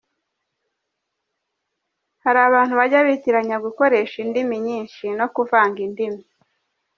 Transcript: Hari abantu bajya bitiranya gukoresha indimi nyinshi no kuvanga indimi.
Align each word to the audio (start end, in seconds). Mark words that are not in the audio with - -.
Hari 2.23 2.39
abantu 2.47 2.73
bajya 2.79 2.99
bitiranya 3.07 3.57
gukoresha 3.65 4.15
indimi 4.25 4.55
nyinshi 4.67 5.03
no 5.17 5.25
kuvanga 5.33 5.79
indimi. 5.87 6.23